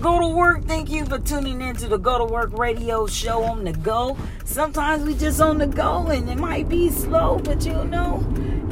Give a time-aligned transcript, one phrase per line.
[0.00, 0.64] Go to work.
[0.64, 4.16] Thank you for tuning in to the Go to Work radio show on the go.
[4.44, 8.24] Sometimes we just on the go and it might be slow, but you know,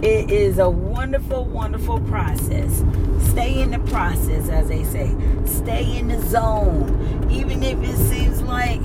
[0.05, 2.85] it is a wonderful, wonderful process.
[3.31, 5.13] Stay in the process, as they say.
[5.47, 7.29] Stay in the zone.
[7.29, 8.81] Even if it seems like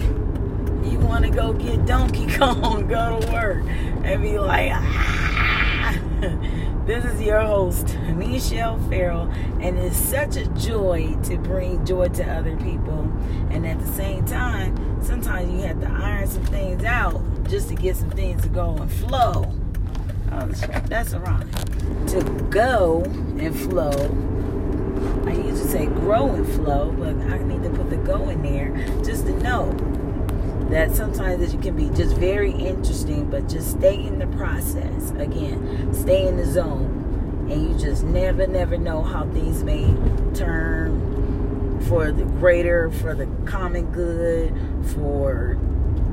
[0.92, 3.64] you want to go get Donkey Kong, go to work
[4.04, 5.11] and be like, ah.
[7.22, 9.30] Your host, Michelle Farrell,
[9.60, 13.02] and it's such a joy to bring joy to other people.
[13.52, 17.76] And at the same time, sometimes you have to iron some things out just to
[17.76, 19.54] get some things to go and flow.
[20.32, 20.48] Oh,
[20.88, 21.50] that's a rhyme.
[22.08, 23.04] To go
[23.38, 23.92] and flow.
[25.30, 28.42] I used to say grow and flow, but I need to put the go in
[28.42, 28.72] there
[29.04, 29.72] just to know
[30.72, 35.12] that sometimes it can be just very interesting, but just stay in the process.
[35.12, 36.98] Again, stay in the zone.
[37.52, 39.84] And you just never, never know how things may
[40.34, 44.54] turn for the greater, for the common good,
[44.96, 45.58] for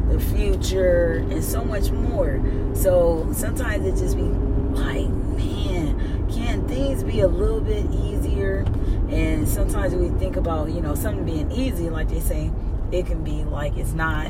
[0.09, 2.41] the future, and so much more.
[2.75, 8.65] So sometimes it just be like, man, can things be a little bit easier?
[9.09, 12.51] And sometimes we think about, you know, something being easy, like they say,
[12.91, 14.27] it can be like it's not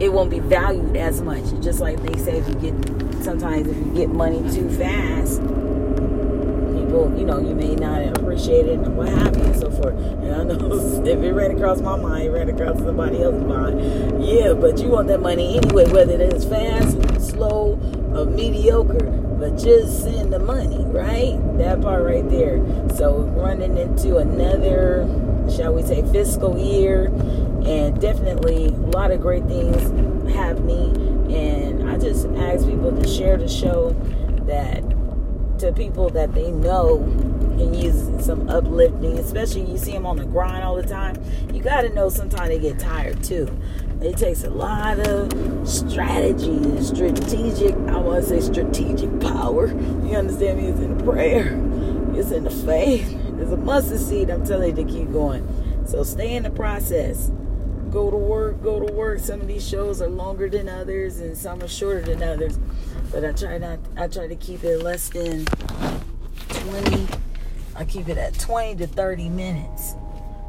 [0.00, 2.74] it won't be valued as much just like they say if you get
[3.24, 5.40] sometimes if you get money too fast
[6.94, 9.96] people you know you may not appreciate it and what have you and so forth.
[9.96, 14.24] And i know if it ran across my mind it ran across somebody else's mind.
[14.24, 17.72] Yeah but you want that money anyway whether it is fast slow
[18.14, 21.36] or mediocre but just send the money right?
[21.58, 22.58] That part right there.
[22.94, 25.04] So running into another
[25.50, 27.06] shall we say fiscal year
[27.66, 31.32] and definitely a lot of great things happening.
[31.32, 33.90] And I just ask people to share the show
[34.46, 34.84] that
[35.64, 40.24] to people that they know and use some uplifting, especially you see them on the
[40.24, 41.16] grind all the time.
[41.52, 43.48] You got to know sometimes they get tired too.
[44.00, 45.32] It takes a lot of
[45.66, 49.68] strategy, strategic, I want to say strategic power.
[49.68, 50.66] You understand me?
[50.68, 51.46] It's in the prayer,
[52.14, 53.10] it's in the faith.
[53.38, 55.46] It's a mustard seed, I'm telling you to keep going.
[55.86, 57.30] So stay in the process
[57.94, 59.20] go to work, go to work.
[59.20, 62.58] Some of these shows are longer than others and some are shorter than others.
[63.10, 65.44] But I try not I try to keep it less than
[66.48, 67.08] 20
[67.76, 69.94] I keep it at 20 to 30 minutes.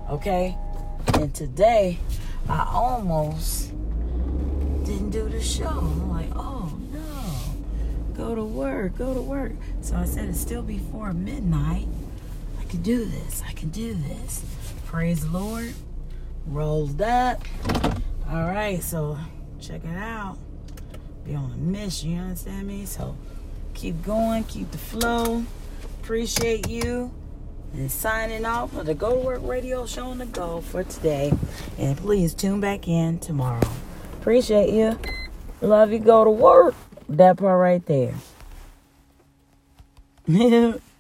[0.10, 0.58] Okay?
[1.16, 2.00] And today
[2.48, 3.70] I almost
[4.86, 5.68] didn't do the show.
[5.68, 8.14] I'm like, oh no.
[8.14, 9.54] Go to work, go to work.
[9.82, 11.88] So I said it's still before midnight.
[12.60, 13.44] I can do this.
[13.48, 14.44] I can do this.
[14.86, 15.74] Praise the Lord
[16.48, 17.44] rolls up.
[18.30, 19.18] All right, so
[19.60, 20.38] check it out.
[21.26, 22.86] Be on a mission, you understand me?
[22.86, 23.16] So
[23.74, 25.44] keep going, keep the flow.
[26.02, 27.12] Appreciate you.
[27.74, 31.34] And signing off for the Go to Work Radio Show on the Go for today.
[31.78, 33.68] And please tune back in tomorrow.
[34.22, 35.00] Appreciate you.
[35.62, 36.00] Love you.
[36.00, 36.76] Go to work.
[37.10, 38.14] That part right there.